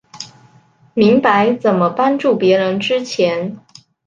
[0.95, 3.59] 明白怎么帮助別人之前